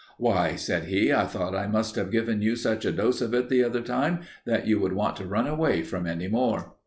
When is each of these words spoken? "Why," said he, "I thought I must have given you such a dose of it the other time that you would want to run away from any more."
"Why," 0.17 0.55
said 0.55 0.85
he, 0.85 1.13
"I 1.13 1.25
thought 1.25 1.53
I 1.55 1.67
must 1.67 1.93
have 1.95 2.09
given 2.09 2.41
you 2.41 2.55
such 2.55 2.85
a 2.85 2.91
dose 2.91 3.21
of 3.21 3.35
it 3.35 3.49
the 3.49 3.63
other 3.63 3.81
time 3.81 4.21
that 4.47 4.65
you 4.65 4.79
would 4.79 4.93
want 4.93 5.15
to 5.17 5.25
run 5.27 5.45
away 5.45 5.83
from 5.83 6.07
any 6.07 6.27
more." 6.27 6.73